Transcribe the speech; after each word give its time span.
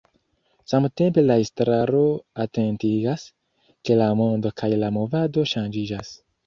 Samtempe 0.71 1.23
la 1.25 1.35
estraro 1.43 2.01
atentigas, 2.47 3.29
ke 3.87 4.01
la 4.05 4.11
mondo 4.25 4.57
kaj 4.63 4.75
la 4.85 4.95
movado 5.01 5.51
ŝanĝiĝas. 5.55 6.17